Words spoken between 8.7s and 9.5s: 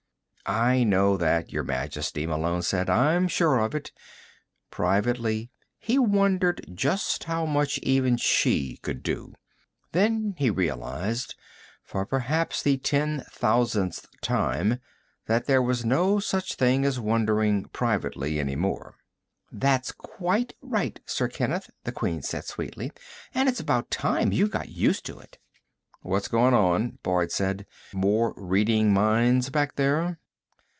could do.